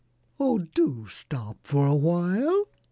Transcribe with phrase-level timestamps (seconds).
[0.39, 2.67] "Oh, do stop for a while!"